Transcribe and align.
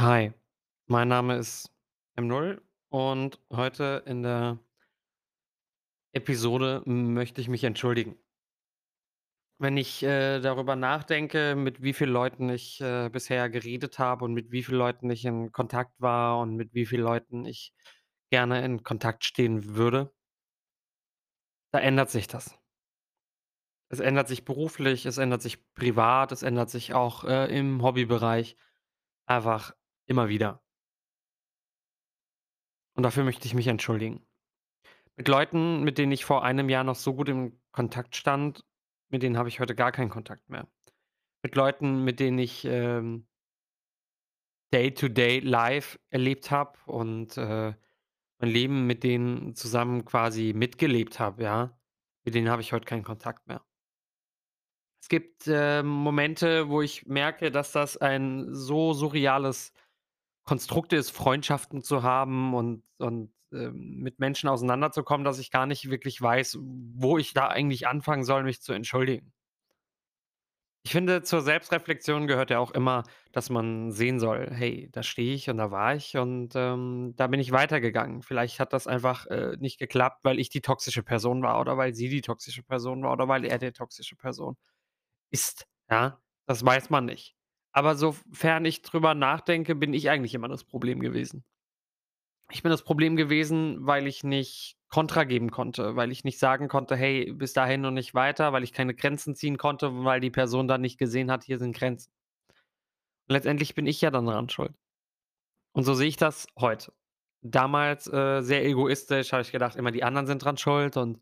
Hi, 0.00 0.32
mein 0.86 1.08
Name 1.08 1.36
ist 1.36 1.70
M0 2.16 2.62
und 2.88 3.38
heute 3.52 4.02
in 4.06 4.22
der 4.22 4.58
Episode 6.14 6.82
möchte 6.86 7.42
ich 7.42 7.48
mich 7.48 7.64
entschuldigen. 7.64 8.16
Wenn 9.58 9.76
ich, 9.76 10.02
äh, 10.02 10.40
darüber 10.40 10.74
nachdenke, 10.74 11.54
mit 11.54 11.82
wie 11.82 11.92
vielen 11.92 12.14
Leuten 12.14 12.48
ich, 12.48 12.80
äh, 12.80 13.10
bisher 13.10 13.50
geredet 13.50 13.98
habe 13.98 14.24
und 14.24 14.32
mit 14.32 14.50
wie 14.50 14.62
vielen 14.62 14.78
Leuten 14.78 15.10
ich 15.10 15.26
in 15.26 15.52
Kontakt 15.52 15.92
war 16.00 16.38
und 16.38 16.56
mit 16.56 16.72
wie 16.72 16.86
vielen 16.86 17.04
Leuten 17.04 17.44
ich 17.44 17.74
gerne 18.30 18.64
in 18.64 18.82
Kontakt 18.82 19.24
stehen 19.26 19.76
würde 19.76 20.10
da 21.72 21.78
ändert 21.78 22.10
sich 22.10 22.26
das. 22.26 22.58
Es 23.90 24.00
ändert 24.00 24.28
sich 24.28 24.46
beruflich, 24.46 25.04
es 25.04 25.18
ändert 25.18 25.42
sich 25.42 25.74
privat, 25.74 26.32
es 26.32 26.42
ändert 26.42 26.70
sich 26.70 26.94
auch, 26.94 27.24
äh, 27.24 27.46
im 27.54 27.82
Hobbybereich, 27.82 28.56
einfach 29.26 29.74
immer 30.10 30.28
wieder. 30.28 30.62
Und 32.96 33.04
dafür 33.04 33.24
möchte 33.24 33.46
ich 33.46 33.54
mich 33.54 33.68
entschuldigen. 33.68 34.26
Mit 35.16 35.28
Leuten, 35.28 35.84
mit 35.84 35.98
denen 35.98 36.12
ich 36.12 36.24
vor 36.24 36.44
einem 36.44 36.68
Jahr 36.68 36.84
noch 36.84 36.96
so 36.96 37.14
gut 37.14 37.28
im 37.28 37.60
Kontakt 37.72 38.16
stand, 38.16 38.64
mit 39.08 39.22
denen 39.22 39.38
habe 39.38 39.48
ich 39.48 39.60
heute 39.60 39.74
gar 39.74 39.92
keinen 39.92 40.10
Kontakt 40.10 40.48
mehr. 40.50 40.66
Mit 41.42 41.54
Leuten, 41.54 42.04
mit 42.04 42.20
denen 42.20 42.38
ich, 42.38 42.64
ähm 42.64 43.26
Day 44.72 44.94
to 44.94 45.08
day 45.08 45.40
life 45.40 45.98
erlebt 46.10 46.50
habe 46.52 46.78
und, 46.86 47.36
äh, 47.36 47.74
mein 48.38 48.50
Leben 48.50 48.86
mit 48.86 49.02
denen 49.02 49.54
zusammen 49.54 50.04
quasi 50.04 50.52
mitgelebt 50.54 51.18
habe, 51.18 51.42
ja, 51.42 51.78
mit 52.24 52.34
denen 52.34 52.48
habe 52.48 52.62
ich 52.62 52.72
heute 52.72 52.84
keinen 52.86 53.02
Kontakt 53.02 53.48
mehr. 53.48 53.64
Es 55.02 55.08
gibt, 55.08 55.48
ähm, 55.48 55.88
Momente, 55.88 56.68
wo 56.68 56.82
ich 56.82 57.06
merke, 57.06 57.50
dass 57.50 57.72
das 57.72 57.96
ein 57.96 58.54
so 58.54 58.92
surreales 58.92 59.72
Konstrukt 60.50 60.92
ist, 60.92 61.10
Freundschaften 61.10 61.82
zu 61.82 62.02
haben 62.02 62.54
und 62.54 62.82
und, 62.98 63.32
ähm, 63.52 63.98
mit 64.00 64.18
Menschen 64.18 64.48
auseinanderzukommen, 64.48 65.24
dass 65.24 65.38
ich 65.38 65.50
gar 65.50 65.66
nicht 65.66 65.90
wirklich 65.90 66.20
weiß, 66.20 66.58
wo 66.60 67.18
ich 67.18 67.32
da 67.34 67.48
eigentlich 67.48 67.86
anfangen 67.88 68.24
soll, 68.24 68.42
mich 68.44 68.60
zu 68.62 68.72
entschuldigen. 68.72 69.32
Ich 70.82 70.92
finde, 70.92 71.22
zur 71.22 71.42
Selbstreflexion 71.42 72.26
gehört 72.26 72.48
ja 72.50 72.58
auch 72.58 72.70
immer, 72.70 73.02
dass 73.32 73.50
man 73.50 73.92
sehen 73.92 74.18
soll: 74.18 74.48
„Hey, 74.50 74.88
da 74.92 75.02
stehe 75.02 75.34
ich 75.34 75.50
und 75.50 75.58
da 75.58 75.70
war 75.70 75.94
ich 75.94 76.16
und, 76.16 76.52
ähm, 76.56 77.12
da 77.16 77.26
bin 77.26 77.38
ich 77.38 77.52
weitergegangen.“ 77.52 78.22
Vielleicht 78.22 78.60
hat 78.60 78.72
das 78.72 78.86
einfach, 78.86 79.26
äh, 79.26 79.56
nicht 79.60 79.78
geklappt, 79.78 80.20
weil 80.24 80.38
ich 80.40 80.48
die 80.48 80.62
toxische 80.62 81.02
Person 81.02 81.42
war 81.42 81.60
oder 81.60 81.76
weil 81.76 81.94
sie 81.94 82.08
die 82.08 82.22
toxische 82.22 82.62
Person 82.62 83.02
war 83.02 83.12
oder 83.12 83.28
weil 83.28 83.44
er 83.44 83.58
der 83.58 83.74
toxische 83.74 84.16
Person 84.16 84.56
ist, 85.30 85.66
ja? 85.90 86.20
Das 86.46 86.64
weiß 86.64 86.90
man 86.90 87.06
nicht. 87.06 87.36
Aber 87.74 87.94
sofern 87.96 88.64
ich 88.64 88.82
drüber 88.82 89.14
nachdenke, 89.14 89.74
bin 89.74 89.94
ich 89.94 90.10
eigentlich 90.10 90.34
immer 90.34 90.48
das 90.48 90.64
Problem 90.64 91.00
gewesen. 91.00 91.44
Ich 92.50 92.62
bin 92.62 92.70
das 92.70 92.82
Problem 92.82 93.16
gewesen, 93.16 93.86
weil 93.86 94.06
ich 94.06 94.24
nicht 94.24 94.76
Kontra 94.88 95.24
geben 95.24 95.50
konnte, 95.50 95.94
weil 95.96 96.10
ich 96.10 96.24
nicht 96.24 96.38
sagen 96.38 96.68
konnte: 96.68 96.96
„Hey, 96.96 97.32
bis 97.32 97.52
dahin 97.52 97.84
und 97.84 97.94
nicht 97.94 98.14
weiter“, 98.14 98.52
weil 98.52 98.64
ich 98.64 98.72
keine 98.72 98.94
Grenzen 98.94 99.34
ziehen 99.36 99.56
konnte, 99.58 100.04
weil 100.04 100.20
die 100.20 100.30
Person 100.30 100.66
dann 100.68 100.80
nicht 100.80 100.98
gesehen 100.98 101.30
hat: 101.30 101.44
„Hier 101.44 101.58
sind 101.58 101.76
Grenzen.“ 101.76 102.10
Letztendlich 103.28 103.74
bin 103.74 103.86
ich 103.86 104.00
ja 104.00 104.10
dann 104.10 104.26
dran 104.26 104.48
schuld. 104.48 104.74
Und 105.72 105.84
so 105.84 105.94
sehe 105.94 106.08
ich 106.08 106.16
das 106.16 106.46
heute. 106.58 106.92
Damals, 107.42 108.06
äh, 108.12 108.42
sehr 108.42 108.64
egoistisch, 108.64 109.32
habe 109.32 109.42
ich 109.42 109.52
gedacht, 109.52 109.76
immer 109.76 109.92
die 109.92 110.04
anderen 110.04 110.26
sind 110.26 110.44
dran 110.44 110.56
schuld 110.58 110.96
und, 110.96 111.20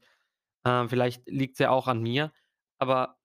ähm, 0.67 0.89
vielleicht 0.91 1.29
liegt's 1.29 1.61
ja 1.61 1.71
auch 1.71 1.89
an 1.89 2.03
mir, 2.03 2.33
aber 2.79 3.18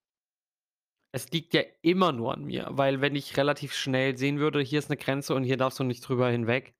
es 1.14 1.32
liegt 1.32 1.54
ja 1.54 1.62
immer 1.84 2.12
nur 2.12 2.34
an 2.34 2.46
mir, 2.46 2.68
weil 2.72 3.02
wenn 3.02 3.16
ich 3.16 3.38
relativ 3.38 3.74
schnell 3.74 4.18
sehen 4.18 4.40
würde: 4.40 4.62
„Hier 4.62 4.80
ist 4.80 4.90
'ne 4.90 4.98
Grenze 4.98 5.36
und 5.36 5.44
hier 5.44 5.58
darfst 5.58 5.80
du 5.80 5.84
nicht 5.86 6.02
drüber 6.08 6.30
hinweg“, 6.30 6.76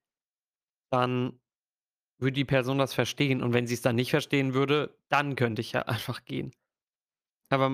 dann 0.92 1.40
würde 2.20 2.34
die 2.36 2.46
Person 2.46 2.78
das 2.80 2.94
verstehen 2.96 3.44
und 3.44 3.54
wenn 3.54 3.68
sie's 3.68 3.82
dann 3.84 3.96
nicht 3.98 4.12
verstehen 4.12 4.54
würde, 4.56 4.98
dann 5.10 5.36
könnte 5.38 5.62
ich 5.62 5.74
ja 5.74 5.82
einfach 5.84 6.26
gehen. 6.26 6.54
Aber, 7.50 7.72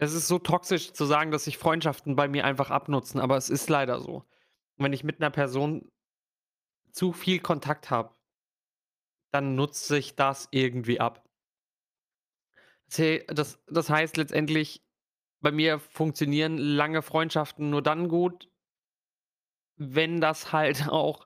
es 0.00 0.12
ist 0.14 0.28
so 0.28 0.38
toxisch 0.38 0.92
zu 0.92 1.04
sagen, 1.06 1.30
dass 1.30 1.44
sich 1.44 1.58
Freundschaften 1.58 2.14
bei 2.16 2.28
mir 2.28 2.44
einfach 2.44 2.70
abnutzen, 2.70 3.20
aber 3.20 3.36
es 3.36 3.50
ist 3.50 3.68
leider 3.68 4.00
so. 4.00 4.24
Wenn 4.76 4.92
ich 4.92 5.02
mit 5.04 5.18
'ner 5.20 5.30
Person 5.30 5.90
zu 6.92 7.12
viel 7.14 7.40
Kontakt 7.40 7.90
habe 7.90 8.14
dann 9.34 9.54
nutzt 9.54 9.86
sich 9.86 10.16
das 10.16 10.48
irgendwie 10.52 11.00
ab. 11.00 11.27
Das 13.28 13.58
das 13.66 13.90
heißt 13.90 14.16
letztendlich, 14.16 14.82
bei 15.40 15.52
mir 15.52 15.78
funktionieren 15.78 16.58
lange 16.58 17.02
Freundschaften 17.02 17.70
nur 17.70 17.82
dann 17.82 18.08
gut 18.08 18.48
wenn 19.78 20.20
das 20.20 20.52
halt 20.52 20.88
auch 20.88 21.24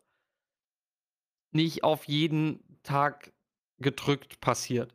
nicht 1.54 1.84
auf 1.84 2.04
jeden 2.08 2.60
Tag 2.82 3.32
gedrückt 3.78 4.40
passiert. 4.40 4.94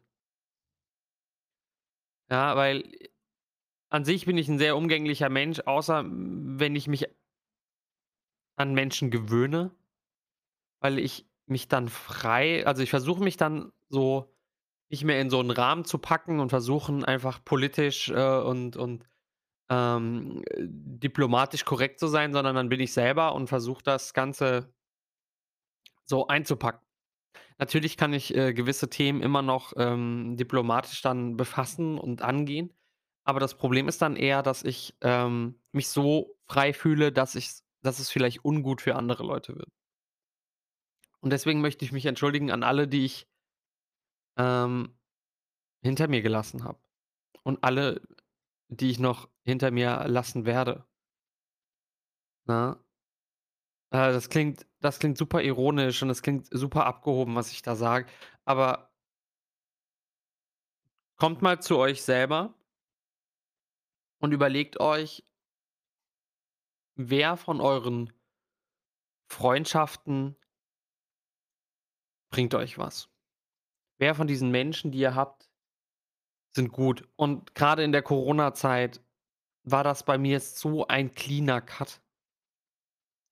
Ja, 2.29 2.55
weil, 2.57 2.83
an 3.89 4.05
sich 4.05 4.25
bin 4.25 4.37
ich 4.37 4.49
'n 4.49 4.59
sehr 4.59 4.77
umgänglicher 4.77 5.29
Mensch, 5.29 5.61
außer, 5.61 6.05
wenn 6.07 6.75
ich 6.75 6.87
mich 6.87 7.07
an 8.59 8.73
Menschen 8.73 9.11
gewöhne 9.11 9.71
weil 10.83 10.99
ich 10.99 11.27
mich 11.45 11.67
dann 11.67 11.89
frei 11.89 12.65
also, 12.65 12.83
ich 12.83 12.89
versuche 12.89 13.23
mich 13.23 13.37
dann 13.37 13.71
so 13.89 14.33
nicht 14.89 15.03
mehr 15.03 15.19
in 15.21 15.29
so 15.29 15.39
'n 15.41 15.51
Rahmen 15.51 15.85
zu 15.85 15.97
packen 15.99 16.39
und 16.39 16.49
versuchen, 16.49 17.05
einfach 17.05 17.43
politisch, 17.45 18.09
äh, 18.09 18.39
und 18.41 18.77
und, 18.77 19.05
ähm, 19.69 20.43
äh, 20.51 20.63
diplomatisch 20.67 21.65
korrekt 21.65 21.99
zu 21.99 22.07
sein, 22.07 22.33
sondern 22.33 22.55
dann 22.55 22.69
bin 22.69 22.79
ich 22.81 22.93
selber 22.93 23.35
und 23.35 23.47
versuche 23.49 23.83
das 23.83 24.13
Ganze 24.13 24.73
so 26.09 26.27
einzupacken. 26.27 26.79
Natürlich 27.59 27.97
kann 27.97 28.13
ich, 28.13 28.35
äh, 28.35 28.53
gewisse 28.53 28.89
Themen 28.89 29.21
immer 29.21 29.41
noch, 29.43 29.73
ähm, 29.77 30.37
diplomatisch 30.37 31.01
dann 31.01 31.37
befassen 31.37 31.97
und 31.99 32.21
angehen, 32.23 32.73
aber 33.25 33.39
das 33.41 33.55
Problem 33.57 33.87
ist 33.89 34.01
dann 34.01 34.15
eher, 34.17 34.43
dass 34.43 34.63
ich, 34.63 34.95
ähm, 35.01 35.59
mich 35.73 35.89
so 35.89 36.37
frei 36.47 36.73
fühle, 36.73 37.11
dass 37.13 37.35
ich's 37.35 37.63
dass 37.83 37.99
es 37.99 38.09
vielleicht 38.11 38.45
ungut 38.45 38.81
für 38.81 38.95
andere 38.95 39.23
Leute 39.23 39.55
wird. 39.55 39.69
Und 41.23 41.31
deswegen 41.31 41.61
möchte 41.61 41.83
ich 41.85 41.91
mich 41.91 42.05
entschuldigen 42.05 42.51
an 42.51 42.63
alle, 42.63 42.87
die 42.87 43.05
ich 43.05 43.27
ähm, 44.37 44.97
hinter 45.81 46.07
mir 46.07 46.21
gelassen 46.21 46.63
habe 46.63 46.79
und 47.43 47.63
alle, 47.63 48.01
die 48.69 48.89
ich 48.89 48.99
noch 48.99 49.29
hinter 49.43 49.71
mir 49.71 50.07
lassen 50.07 50.45
werde. 50.45 50.85
Ne? 52.45 52.77
Äh, 53.91 54.11
das 54.11 54.29
klingt 54.29 54.65
das 54.79 54.99
klingt 54.99 55.17
super 55.17 55.41
ironisch 55.41 56.01
und 56.01 56.09
das 56.09 56.21
klingt 56.21 56.47
super 56.51 56.85
abgehoben, 56.85 57.35
was 57.35 57.51
ich 57.51 57.61
da 57.61 57.75
sage, 57.75 58.07
aber 58.45 58.91
kommt 61.15 61.41
mal 61.41 61.61
zu 61.61 61.77
euch 61.77 62.03
selber 62.03 62.53
und 64.19 64.33
überlegt 64.33 64.79
euch 64.79 65.23
wer 66.95 67.37
von 67.37 67.61
euren 67.61 68.11
Freundschaften 69.29 70.35
bringt 72.29 72.53
euch 72.55 72.77
was? 72.77 73.09
Wer 73.99 74.13
von 74.13 74.27
diesen 74.27 74.51
Menschen, 74.51 74.91
die 74.91 74.99
ihr 74.99 75.15
habt 75.15 75.43
sind 76.55 76.71
gut? 76.71 77.07
Und 77.15 77.55
grade 77.55 77.83
in 77.83 77.91
der 77.91 78.01
Corona-Zeit 78.01 79.01
war 79.63 79.83
das 79.83 80.03
bei 80.03 80.17
mir 80.17 80.39
so 80.39 80.87
ein 80.87 81.13
cleaner 81.13 81.61
Cut. 81.61 82.01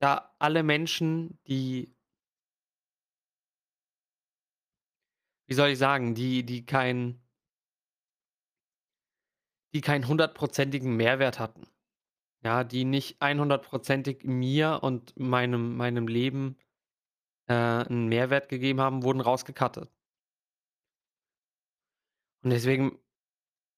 Da 0.02 0.34
alle 0.40 0.64
Menschen, 0.64 1.40
die 1.48 1.96
wie 5.50 5.54
soll 5.54 5.70
ich 5.70 5.78
sagen, 5.80 6.16
die 6.16 6.44
die 6.44 6.66
kein 6.66 7.20
die 9.74 9.82
keinen 9.82 10.08
hundertprozentigen 10.08 10.96
Mehrwert 10.96 11.40
hatten. 11.40 11.68
Ja, 12.44 12.64
die 12.64 12.86
nicht 12.86 13.22
einhundertprozentig 13.22 14.24
mir 14.26 14.80
und 14.84 15.18
meinem 15.20 15.78
meinem 15.78 16.08
Leben, 16.08 16.58
äh, 17.50 17.54
'n 17.88 18.08
Mehrwert 18.10 18.50
gegeben 18.50 18.82
haben, 18.82 19.04
wurden 19.04 19.22
rausgecuttet. 19.22 19.95
Und 22.46 22.52
deswegen 22.52 23.00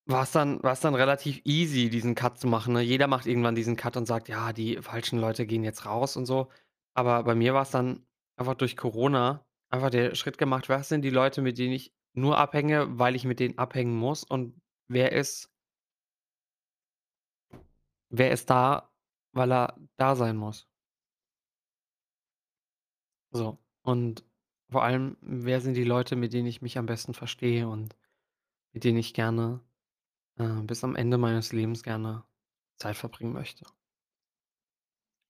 war's 0.07 0.31
dann 0.33 0.63
war's 0.63 0.81
dann 0.81 0.95
relativ 0.95 1.41
easy, 1.45 1.89
diesen 1.89 2.15
Cut 2.15 2.39
zu 2.39 2.47
machen, 2.47 2.73
ne? 2.73 2.81
Jeder 2.81 3.07
macht 3.07 3.27
irgendwann 3.27 3.55
diesen 3.55 3.75
Cut 3.77 3.97
und 3.97 4.05
sagt: 4.07 4.29
„Ja, 4.29 4.53
die 4.53 4.77
falschen 4.81 5.19
Leute 5.19 5.45
gehen 5.47 5.63
jetzt 5.63 5.85
raus“ 5.85 6.17
und 6.17 6.25
so. 6.27 6.49
Aber 6.95 7.23
bei 7.23 7.35
mir 7.35 7.53
war's 7.53 7.71
dann 7.71 8.05
einfach 8.37 8.55
durch 8.55 8.77
Corona 8.77 9.45
einfach 9.71 9.89
der 9.91 10.15
Schritt 10.15 10.37
gemacht: 10.37 10.69
„Was 10.69 10.89
sind 10.89 11.03
die 11.03 11.11
Leute, 11.11 11.41
mit 11.41 11.57
denen 11.59 11.73
ich 11.73 11.93
nur 12.15 12.37
abhänge, 12.39 12.99
weil 12.99 13.15
ich 13.15 13.25
mit 13.25 13.39
denen 13.39 13.57
abhängen 13.59 13.95
muss 13.95 14.23
und 14.25 14.61
wer 14.89 15.11
ist“ 15.13 15.49
„wer 18.09 18.31
ist 18.31 18.49
da, 18.49 18.89
weil 19.33 19.51
er 19.51 19.77
da 19.97 20.15
sein 20.15 20.35
muss?“ 20.37 20.67
So, 23.31 23.57
und 23.83 24.23
vor 24.69 24.83
allem, 24.83 25.17
wer 25.21 25.61
sind 25.61 25.75
die 25.75 25.83
Leute, 25.83 26.15
mit 26.15 26.33
denen 26.33 26.47
ich 26.47 26.61
mich 26.61 26.77
am 26.77 26.85
besten 26.85 27.13
verstehe 27.13 27.67
und 27.67 27.95
mit 28.77 28.83
denen 28.83 29.00
ich 29.00 29.15
gerne, 29.15 29.59
äh, 30.38 30.45
bis 30.63 30.83
am 30.83 30.95
Ende 30.95 31.18
meines 31.18 31.53
Lebens 31.53 31.83
gerne 31.83 32.25
Zeit 32.77 32.97
verbringen 32.97 33.33
möchte? 33.33 33.65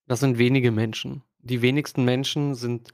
Das 0.08 0.22
sind 0.22 0.38
wenige 0.38 0.72
Menschen. 0.72 1.24
Die 1.40 1.62
wenigsten 1.62 2.04
Menschen 2.04 2.56
sind 2.56 2.94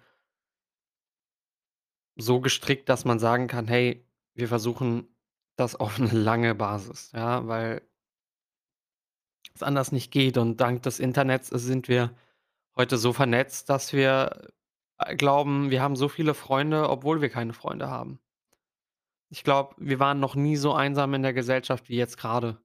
so 2.16 2.40
gestrickt, 2.42 2.90
dass 2.90 3.06
man 3.06 3.20
sagen 3.20 3.48
kann: 3.48 3.68
„Hey, 3.68 4.06
wir 4.36 4.48
versuchen 4.48 5.08
das 5.56 5.76
auf 5.76 6.00
'ne 6.00 6.12
lange 6.12 6.56
Basis“, 6.56 7.12
ja, 7.14 7.48
weil 7.48 7.82
es 9.56 9.64
anders 9.64 9.92
nicht 9.92 10.12
geht 10.12 10.38
und 10.38 10.58
dank 10.62 10.84
des 10.84 11.00
Internets 11.00 11.48
sind 11.50 11.88
wir 11.88 12.16
heute 12.76 12.98
so 12.98 13.14
vernetzt, 13.14 13.70
dass 13.70 13.94
wir, 13.94 14.50
äh, 15.00 15.16
glauben, 15.16 15.70
wir 15.72 15.82
haben 15.82 15.96
so 15.96 16.10
viele 16.10 16.34
Freunde, 16.34 16.90
obwohl 16.90 17.22
wir 17.22 17.30
keine 17.30 17.54
Freunde 17.54 17.90
haben. 17.90 18.20
Ich 19.34 19.44
glaube, 19.44 19.74
wir 19.80 20.00
waren 20.00 20.20
noch 20.20 20.36
nie 20.36 20.56
so 20.58 20.74
einsam 20.76 21.16
in 21.16 21.24
der 21.24 21.34
Gesellschaft 21.34 21.90
wie 21.90 21.96
jetzt 21.96 22.18
grade. 22.20 22.60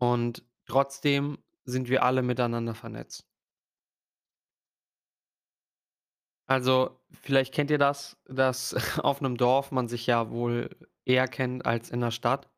Und 0.00 0.44
trotzdem 0.66 1.38
sind 1.64 1.88
wir 1.88 2.04
alle 2.04 2.22
miteinander 2.22 2.74
vernetzt. 2.74 3.22
Also, 6.48 7.00
vielleicht 7.10 7.52
kennt 7.52 7.70
ihr 7.72 7.78
das, 7.78 8.16
dass 8.26 8.74
auf 9.02 9.20
'nem 9.20 9.36
Dorf 9.36 9.72
man 9.72 9.88
sich 9.88 10.06
ja 10.06 10.30
wohl 10.30 10.70
eher 11.04 11.26
kennt 11.28 11.66
als 11.66 11.90
in 11.90 12.00
der 12.00 12.12
Stadt 12.12 12.48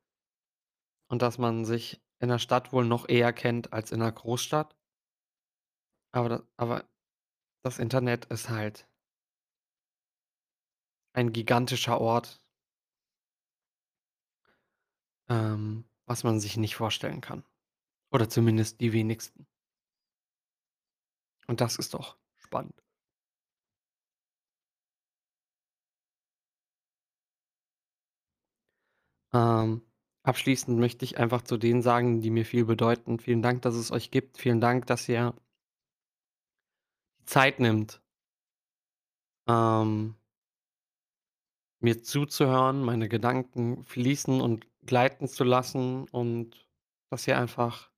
und 1.10 1.22
dass 1.22 1.38
man 1.38 1.64
sich 1.64 2.00
in 2.20 2.28
der 2.28 2.38
Stadt 2.38 2.72
wohl 2.72 2.84
noch 2.84 3.08
eher 3.08 3.32
kennt 3.32 3.72
als 3.72 3.92
in 3.92 4.00
'ner 4.00 4.12
Großstadt. 4.12 4.74
Aber 6.14 6.28
da 6.28 6.42
aber 6.56 6.84
das 7.64 7.78
Internet 7.78 8.26
ist 8.26 8.50
halt 8.50 8.86
ein 11.14 11.32
gigantischer 11.32 12.00
Ort 12.00 12.40
ähm, 15.28 15.84
was 16.06 16.24
man 16.24 16.40
sich 16.40 16.56
nicht 16.56 16.76
vorstellen 16.76 17.20
kann. 17.20 17.44
Oder 18.12 18.28
zumindest 18.28 18.80
die 18.80 18.92
wenigsten. 18.92 19.46
Und 21.48 21.60
das 21.60 21.76
ist 21.76 21.94
doch 21.94 22.16
spannend. 22.36 22.80
Ähm, 29.32 29.80
abschließend 30.22 30.78
möchte 30.78 31.04
ich 31.06 31.16
einfach 31.18 31.40
zu 31.42 31.56
denen 31.58 31.80
sagen, 31.82 32.20
die 32.20 32.30
mir 32.30 32.44
viel 32.46 32.64
bedeuten: 32.66 33.18
Vielen 33.18 33.40
Dank, 33.42 33.62
dass 33.62 33.74
es 33.74 33.90
euch 33.90 34.10
gibt. 34.10 34.36
Vielen 34.38 34.60
Dank, 34.60 34.86
dass 34.86 35.08
ihr 35.08 35.34
Zeit 37.26 37.60
nimmt 37.60 38.00
ähm 39.48 40.14
mir 41.80 42.02
zuzuhören, 42.04 42.84
meine 42.84 43.08
Gedanken 43.08 43.82
fließen 43.84 44.40
und 44.40 44.67
gleiten 44.88 45.28
zu 45.28 45.44
lassen 45.44 46.08
und 46.10 46.68
dass 47.10 47.28
ihr 47.28 47.38
einfach 47.38 47.90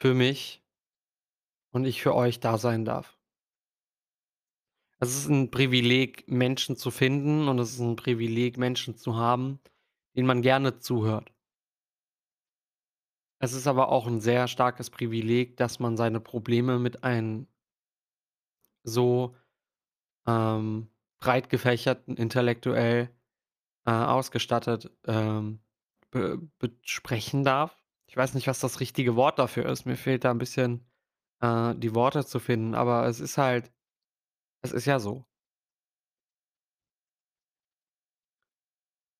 für 0.00 0.14
mich 0.14 0.60
und 1.74 1.84
ich 1.84 2.02
für 2.02 2.14
euch 2.14 2.40
da 2.40 2.58
sein 2.58 2.84
darf. 2.84 3.16
Es 5.00 5.14
ist 5.14 5.28
'n 5.28 5.50
Privileg, 5.50 6.24
Menschen 6.26 6.74
zu 6.76 6.90
finden 6.90 7.48
und 7.48 7.58
es 7.58 7.72
ist 7.74 7.80
'n 7.80 7.96
Privileg, 7.96 8.56
Menschen 8.56 8.96
zu 8.96 9.14
haben, 9.16 9.60
denen 10.16 10.26
man 10.26 10.40
gerne 10.40 10.78
zuhört. 10.78 11.30
Es 13.42 13.52
ist 13.52 13.66
aber 13.66 13.90
auch 13.90 14.06
'n 14.06 14.20
sehr 14.20 14.48
starkes 14.48 14.88
Privileg, 14.90 15.56
dass 15.58 15.78
man 15.78 15.96
seine 15.98 16.20
Probleme 16.20 16.78
mit 16.78 17.04
ein 17.04 17.46
so, 18.84 19.34
ähm, 20.26 20.88
breit 21.20 21.50
gefächerten, 21.50 22.16
intellektuell, 22.16 23.10
äh, 23.86 23.90
ausgestattet, 23.92 24.90
ähm, 25.06 25.60
be 26.10 26.38
besprechen 26.58 27.44
darf. 27.44 27.76
Ich 28.08 28.16
weiß 28.16 28.34
nicht, 28.34 28.46
was 28.48 28.60
das 28.60 28.80
richtige 28.80 29.16
Wort 29.16 29.38
dafür 29.38 29.66
ist. 29.66 29.86
Mir 29.86 29.96
fehlt 29.96 30.24
da 30.24 30.30
'n 30.32 30.38
bisschen, 30.38 30.86
äh, 31.40 31.74
die 31.76 31.94
Worte 31.94 32.24
zu 32.26 32.38
finden, 32.40 32.74
aber 32.74 33.06
es 33.08 33.20
ist 33.20 33.38
halt 33.38 33.72
es 34.62 34.72
ist 34.72 34.86
ja 34.86 34.98
so. 35.00 35.24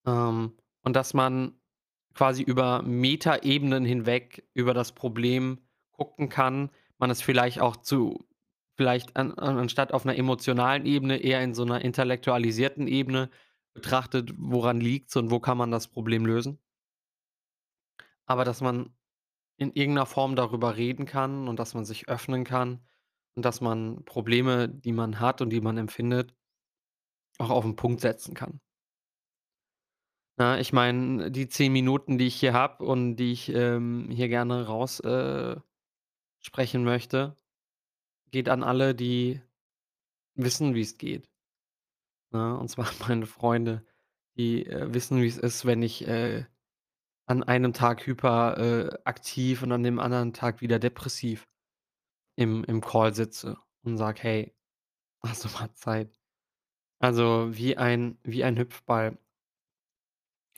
Ähm, 0.07 0.53
und 0.83 0.97
dass 0.97 1.15
man 1.15 1.53
quasi 2.15 2.43
über 2.43 2.83
Metaebenen 2.83 3.85
hinweg 3.85 4.45
über 4.55 4.73
das 4.75 4.93
Problem 4.93 5.59
gucken 5.93 6.29
kann, 6.29 6.71
man 6.99 7.11
es 7.11 7.21
vielleicht 7.23 7.61
auch 7.61 7.77
zu 7.77 8.27
vielleicht 8.77 9.17
an 9.17 9.33
an 9.39 9.59
anstatt 9.59 9.93
auf 9.93 10.05
'ner 10.05 10.17
emotionalen 10.17 10.87
Ebene 10.87 11.19
eher 11.19 11.43
in 11.43 11.55
so 11.55 11.65
'ner 11.65 11.83
intellektualisierten 11.83 12.87
Ebene 12.89 13.31
betrachtet, 13.77 14.33
woran 14.39 14.81
liegt's 14.81 15.17
und 15.17 15.31
wo 15.31 15.41
kann 15.41 15.59
man 15.59 15.71
das 15.73 15.89
Problem 15.89 16.27
lösen. 16.27 16.59
Aber 18.29 18.45
dass 18.45 18.61
man 18.61 18.91
in 19.59 19.73
irgend 19.73 19.95
'ner 19.97 20.07
Form 20.07 20.37
darüber 20.37 20.77
reden 20.77 21.07
kann 21.07 21.49
und 21.49 21.59
dass 21.59 21.75
man 21.75 21.85
sich 21.85 22.09
öffnen 22.09 22.45
kann 22.45 22.81
und 23.37 23.45
dass 23.45 23.61
man 23.61 24.05
Probleme, 24.05 24.69
die 24.69 24.93
man 24.93 25.21
hat 25.21 25.41
und 25.43 25.51
die 25.51 25.61
man 25.63 25.79
empfindet 25.79 26.35
auch 27.41 27.51
auf 27.51 27.65
'n 27.65 27.77
Punkt 27.77 28.01
setzen 28.01 28.35
kann. 28.35 28.61
Ja, 30.39 30.59
ich 30.59 30.75
meine, 30.75 31.31
die 31.31 31.49
10 31.49 31.73
Minuten, 31.73 32.19
die 32.19 32.27
ich 32.27 32.35
hier 32.39 32.53
habe 32.53 32.85
und 32.85 33.17
die 33.17 33.33
ich, 33.33 33.49
ähm, 33.49 34.11
hier 34.11 34.29
gerne 34.29 34.67
raus 34.67 35.01
äh, 35.01 35.57
sprechen 36.41 36.85
möchte, 36.85 37.37
geht 38.33 38.49
an 38.49 38.65
alle, 38.65 38.95
die 38.95 39.43
wissen, 40.37 40.75
wie's 40.75 40.99
geht. 40.99 41.29
Ne, 42.37 42.59
und 42.59 42.69
zwar 42.69 42.87
meine 43.09 43.27
Freunde, 43.27 43.83
die, 44.37 44.67
äh, 44.67 44.93
wissen, 44.93 45.23
wie's 45.23 45.39
ist, 45.39 45.65
wenn 45.67 45.83
ich, 45.83 46.07
äh, 46.07 46.45
an 47.27 47.43
einem 47.45 47.73
Tag 47.75 48.07
hyper, 48.07 48.59
äh, 48.59 48.99
aktiv 49.05 49.63
und 49.63 49.73
an 49.73 49.83
dem 49.85 50.01
anderen 50.01 50.33
Tag 50.35 50.61
wieder 50.63 50.79
depressiv 50.81 51.49
im 52.37 52.65
im 52.65 52.81
Call 52.83 53.15
sitze 53.15 53.59
und 53.85 53.99
sage: 53.99 54.23
„Hey, 54.23 54.55
hast 55.25 55.45
du 55.47 55.49
mal 55.51 55.73
Zeit?“ 55.75 56.11
Also, 57.01 57.51
wie 57.57 57.77
ein 57.79 58.19
wie 58.25 58.45
ein 58.45 58.59
Hüpfball. 58.59 59.19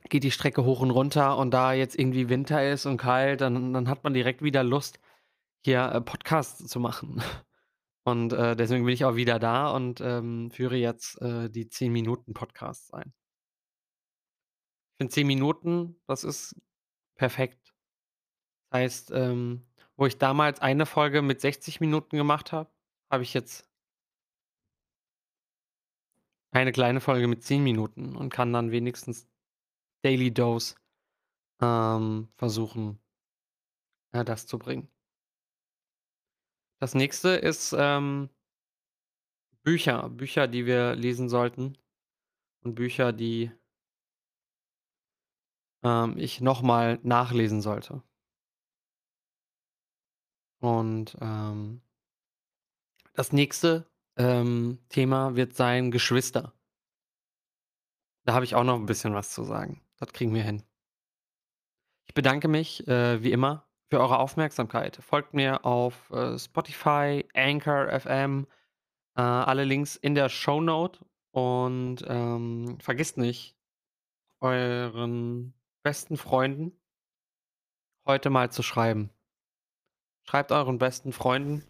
Geht 0.08 0.25
die 0.25 0.30
Strecke 0.32 0.64
hoch 0.64 0.80
und 0.80 0.90
runter 0.90 1.36
und 1.38 1.50
da 1.52 1.72
jetzt 1.72 1.96
irgendwie 1.98 2.28
Winter 2.28 2.69
ist 2.69 2.84
und 2.86 2.96
kalt, 2.96 3.40
dann 3.40 3.72
dann 3.72 3.88
hat 3.88 4.02
man 4.04 4.12
direkt 4.14 4.42
wieder 4.42 4.62
Lust, 4.64 4.98
hier, 5.64 5.92
äh, 5.92 6.00
Podcasts 6.02 6.66
zu 6.69 6.80
machen. 6.80 7.22
Und, 8.10 8.32
äh, 8.32 8.56
deswegen 8.56 8.84
bin 8.84 8.94
ich 8.94 9.05
auch 9.05 9.16
wieder 9.16 9.38
da 9.38 9.70
und, 9.70 10.00
ähm, 10.00 10.50
führe 10.50 10.76
jetzt, 10.76 11.20
äh, 11.20 11.50
die 11.50 11.69
10 11.69 11.93
Minuten 11.93 12.32
Podcasts 12.32 12.93
ein. 12.93 13.12
In 14.99 15.10
10 15.10 15.26
Minuten, 15.26 16.00
das 16.06 16.25
ist 16.25 16.56
perfekt. 17.16 17.75
Heißt, 18.72 19.10
ähm, 19.12 19.66
wo 19.96 20.06
ich 20.06 20.19
damals 20.19 20.60
eine 20.60 20.87
Folge 20.87 21.22
mit 21.22 21.40
60 21.40 21.81
Minuten 21.81 22.16
gemacht 22.16 22.52
habe, 22.52 22.71
habe 23.11 23.23
ich 23.23 23.35
jetzt 23.35 23.68
eine 26.50 26.73
kleine 26.73 27.00
Folge 27.00 27.28
mit 27.28 27.42
10 27.42 27.62
Minuten 27.62 28.16
und 28.16 28.30
kann 28.30 28.52
dann 28.52 28.71
wenigstens 28.71 29.28
Daily 30.02 30.32
Dose, 30.32 30.76
ähm, 31.61 32.28
versuchen 32.37 33.00
ja, 34.14 34.25
das 34.25 34.47
zu 34.47 34.59
bringen. 34.59 34.88
Das 36.82 36.94
Nächste 36.94 37.30
ist, 37.30 37.75
ähm 37.76 38.28
Bücher 39.66 40.08
Bücher, 40.08 40.47
die 40.49 40.66
wir 40.66 40.94
lesen 40.94 41.28
sollten 41.28 41.76
und 42.64 42.75
Bücher, 42.76 43.12
die 43.12 43.52
ähm, 45.85 46.14
ich 46.18 46.40
noch 46.40 46.62
mal 46.62 46.99
nachlesen 47.02 47.61
sollte. 47.61 48.02
Und, 50.62 51.16
ähm 51.20 51.80
das 53.14 53.32
nächste, 53.32 53.87
ähm, 54.16 54.78
Thema 54.88 55.37
wird 55.37 55.54
sein 55.54 55.90
Geschwister. 55.90 56.52
Da 58.26 58.35
habe 58.35 58.44
ich 58.44 58.54
auch 58.54 58.64
noch 58.64 58.76
'n 58.78 58.87
bisschen 58.87 59.14
was 59.14 59.30
zu 59.30 59.42
sagen. 59.44 59.80
Das 59.99 60.12
kriegen 60.12 60.35
wir 60.35 60.42
hin. 60.42 60.62
Ich 62.08 62.14
bedanke 62.14 62.49
mich, 62.49 62.88
äh, 62.88 63.23
wie 63.23 63.32
immer 63.32 63.67
für 63.88 64.00
eure 64.00 64.18
Aufmerksamkeit. 64.18 64.97
Folgt 64.97 65.35
mir 65.35 65.64
auf, 65.64 66.11
äh, 66.11 66.38
Spotify, 66.38 67.26
Anchor 67.35 67.88
FM, 67.88 68.47
äh, 69.16 69.21
alle 69.21 69.64
Links 69.64 69.97
in 69.97 70.14
der 70.14 70.28
Shownote 70.28 71.00
und, 71.33 72.04
ähm, 72.07 72.78
vergisst 72.80 73.18
nicht, 73.18 73.57
euren 74.40 75.54
besten 75.83 76.16
Freunden 76.16 76.73
heute 78.07 78.30
mal 78.30 78.50
zu 78.50 78.62
schreiben. 78.62 79.11
Schreibt 80.25 80.52
euren 80.52 80.78
besten 80.78 81.12
Freunden 81.12 81.64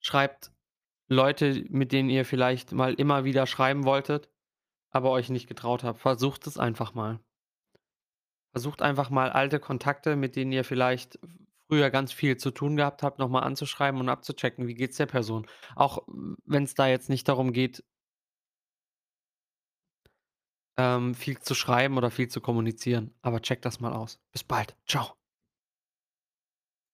schreibt 0.00 0.52
Leute, 1.08 1.64
mit 1.68 1.92
denen 1.92 2.08
ihr 2.10 2.24
vielleicht 2.24 2.72
mal 2.72 2.94
immer 2.94 3.24
wieder 3.24 3.46
schreiben 3.46 3.84
wolltet, 3.84 4.28
aber 4.90 5.10
euch 5.10 5.28
nicht 5.28 5.46
getraut 5.46 5.84
habt. 5.84 6.00
Versucht 6.00 6.46
es 6.46 6.58
einfach 6.58 6.94
mal. 6.94 7.20
Versucht 8.52 8.82
einfach 8.82 9.10
mal 9.10 9.30
alte 9.30 9.60
Kontakte, 9.60 10.16
mit 10.16 10.36
denen 10.36 10.52
ihr 10.52 10.64
vielleicht 10.64 11.18
früher 11.68 11.90
ganz 11.90 12.12
viel 12.12 12.36
zu 12.36 12.50
tun 12.50 12.76
gehabt 12.76 13.02
habt, 13.02 13.18
noch 13.18 13.28
mal 13.28 13.40
anzuschreiben 13.40 14.00
und 14.00 14.08
abzuchecken, 14.08 14.66
wie 14.66 14.74
geht's 14.74 14.96
der 14.96 15.06
Person? 15.06 15.46
Auch 15.76 15.98
w 16.08 16.34
wenn's 16.46 16.74
da 16.74 16.88
jetzt 16.88 17.08
nicht 17.08 17.28
darum 17.28 17.52
geht 17.52 17.84
ähm, 20.76 21.14
viel 21.14 21.38
zu 21.38 21.54
schreiben 21.54 21.96
oder 21.98 22.10
viel 22.10 22.28
zu 22.28 22.40
kommunizieren, 22.40 23.14
aber 23.22 23.42
checkt 23.42 23.64
das 23.64 23.80
mal 23.80 23.92
aus. 23.92 24.18
Bis 24.32 24.42
bald. 24.44 24.76
Tschau. 24.86 25.19